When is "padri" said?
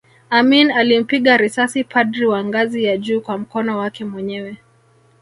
1.83-2.25